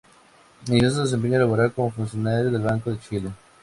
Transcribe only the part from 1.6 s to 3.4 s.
como funcionario del Banco de Chile.